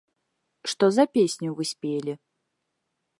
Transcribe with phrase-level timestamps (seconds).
[0.73, 2.13] Што за песню вы спелі?